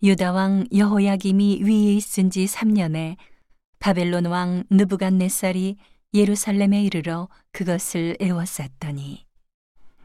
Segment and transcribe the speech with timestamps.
[0.00, 3.16] 유다 왕 여호야김이 위에 있은 지 3년에
[3.80, 5.76] 바벨론 왕 느부갓네살이
[6.14, 9.26] 예루살렘에 이르러 그것을 에워쌌더니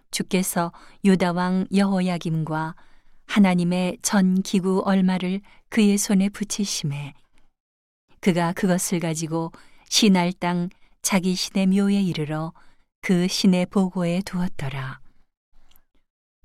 [0.09, 0.71] 주께서
[1.05, 2.75] 유다 왕 여호야김과
[3.27, 7.13] 하나님의 전 기구 얼마를 그의 손에 붙이심에
[8.19, 9.51] 그가 그것을 가지고
[9.89, 10.69] 신할 땅
[11.03, 12.51] 자기 신의 묘에 이르러
[13.01, 14.99] 그 신의 보고에 두었더라.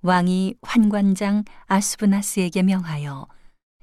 [0.02, 3.26] 왕이 환관장 아스브나스에게 명하여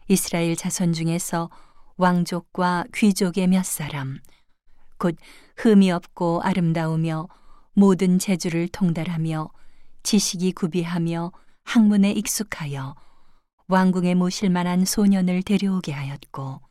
[0.08, 1.50] 이스라엘 자손 중에서
[1.98, 4.20] 왕족과 귀족의 몇 사람,
[4.98, 5.16] 곧
[5.58, 7.28] 흠이 없고 아름다우며
[7.74, 9.50] 모든 재주를 통달하며
[10.04, 11.32] 지식이 구비하며
[11.64, 12.96] 학문에 익숙하여
[13.68, 16.62] 왕궁에 모실 만한 소년을 데려오게 하였고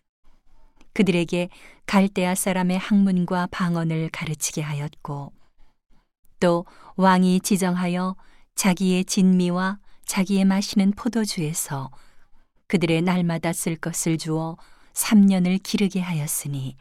[0.92, 1.48] 그들에게
[1.86, 5.32] 갈대아 사람의 학문과 방언을 가르치게 하였고
[6.38, 6.64] 또
[6.96, 8.14] 왕이 지정하여
[8.54, 11.90] 자기의 진미와 자기의 마시는 포도주에서
[12.74, 14.56] 그들의 날마다 쓸 것을 주어
[14.94, 16.76] 3년을 기르게 하였으니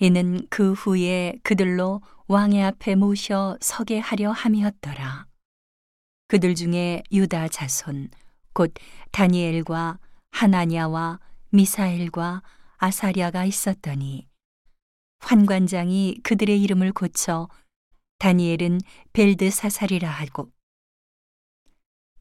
[0.00, 5.28] 이는 그 후에 그들로 왕의 앞에 모셔 서게 하려 함이었더라.
[6.28, 8.10] 그들 중에 유다 자손
[8.52, 8.74] 곧
[9.12, 9.98] 다니엘과
[10.30, 11.20] 하나냐와
[11.52, 12.42] 미사엘과
[12.76, 14.28] 아사랴가 있었더니
[15.20, 17.48] 환관장이 그들의 이름을 고쳐
[18.18, 18.82] 다니엘은
[19.14, 20.50] 벨드사살이라 하고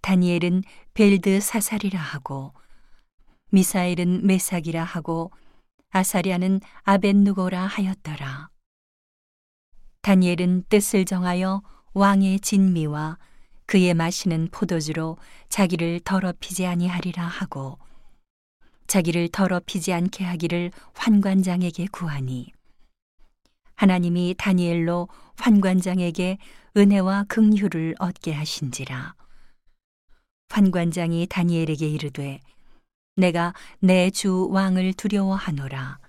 [0.06, 0.61] 다니엘은
[0.94, 2.53] 벨드 사살이라 하고
[3.50, 5.31] 미사엘은 메삭이라 하고
[5.89, 8.50] 아사랴는 아벤누고라 하였더라.
[10.03, 11.64] 다니엘은 뜻을 정하여
[11.95, 13.17] 왕의 진미와
[13.66, 15.17] 그의 마시는 포도주로
[15.50, 17.80] 자기를 더럽히지 아니하리라 하고
[18.86, 22.52] 자기를 더럽히지 않게 하기를 환관장에게 구하니
[23.73, 26.38] 하나님이 다니엘로 환관장에게
[26.78, 29.16] 은혜와 긍휼을 얻게 하신지라
[30.49, 32.39] 환관장이 다니엘에게 이르되
[33.15, 35.99] 내가 내 주 왕을 두려워하노라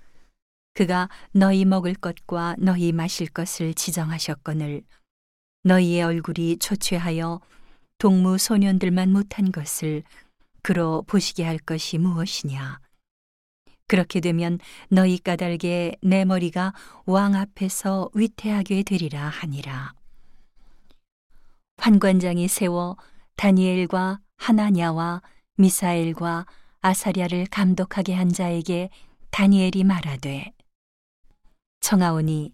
[0.74, 4.82] 그가 너희 먹을 것과 너희 마실 것을 지정하셨거늘
[5.64, 7.40] 너희의 얼굴이 초췌하여
[7.98, 10.02] 동무 소년들만 못한 것을
[10.62, 12.80] 그로 보시게 할 것이 무엇이냐
[13.88, 16.74] 그렇게 되면 너희 까닭에 내 머리가
[17.06, 19.92] 왕 앞에서 위태하게 되리라 하니라.
[21.78, 22.96] 환관장이 세워
[23.36, 25.22] 다니엘과 하나냐와
[25.56, 26.46] 미사엘과
[26.80, 28.90] 아사랴를 감독하게 한 자에게
[29.30, 30.52] 다니엘이 말하되
[31.80, 32.52] 청하오니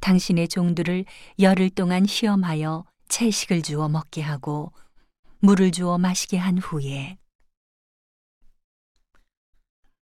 [0.00, 1.04] 당신의 종들을
[1.38, 4.72] 열흘 동안 시험하여 채식을 주어 먹게 하고
[5.40, 7.18] 물을 주어 마시게 한 후에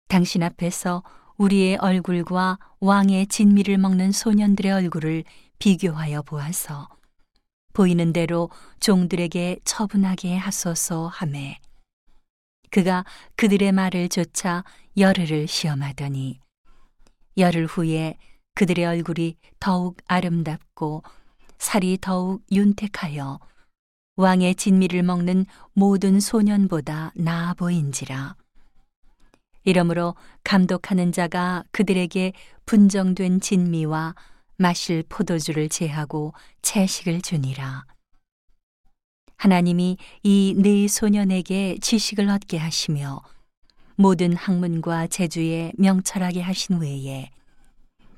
[0.07, 1.03] 당신 앞에서
[1.37, 5.23] 우리의 얼굴과 왕의 진미를 먹는 소년들의 얼굴을
[5.59, 6.87] 비교하여 보아서
[7.77, 8.49] 보이는 대로
[8.79, 11.59] 종들에게 처분하게 하소서 하매
[12.71, 13.05] 그가
[13.35, 14.63] 그들의 말을 조차
[14.97, 16.39] 열흘을 시험하더니
[17.37, 18.17] 열흘 후에
[18.55, 21.03] 그들의 얼굴이 더욱 아름답고
[21.59, 23.39] 살이 더욱 윤택하여
[24.15, 28.35] 왕의 진미를 먹는 모든 소년보다 나아 보인지라.
[29.65, 32.33] 이러므로 감독하는 자가 그들에게
[32.65, 34.15] 분정된 진미와
[34.57, 37.85] 마실 포도주를 제하고 채식을 주니라.
[39.37, 43.21] 하나님이 이 네 소년에게 지식을 얻게 하시며
[43.95, 47.29] 모든 학문과 재주에 명철하게 하신 외에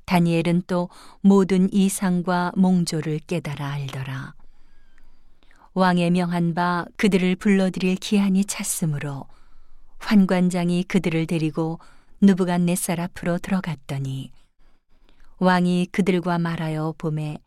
[0.05, 0.89] 다니엘은 또
[1.21, 4.33] 모든 이상과 몽조를 깨달아 알더라.
[5.73, 9.25] 왕의 명한 바 그들을 불러들일 기한이 찼으므로
[9.99, 11.79] 환관장이 그들을 데리고
[12.21, 14.31] 누부갓네살 앞으로 들어갔더니
[15.39, 17.37] 왕이 그들과 말하여 봄에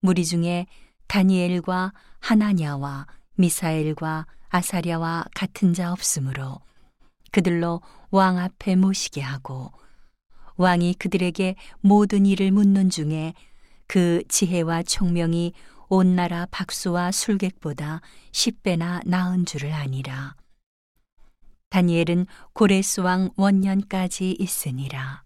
[0.00, 0.66] 무리 중에
[1.06, 6.60] 다니엘과 하나냐와 미사엘과 아사랴와 같은 자 없으므로
[7.30, 7.80] 그들로
[8.10, 9.72] 왕 앞에 모시게 하고
[10.56, 13.34] 왕이 그들에게 모든 일을 묻는 중에
[13.86, 15.52] 그 지혜와 총명이
[15.88, 18.00] 온 나라 박수와 술객보다
[18.32, 20.34] 십배나 나은 줄을 아니라.
[21.70, 25.25] 다니엘은 고레스 왕 원년까지 있으니라.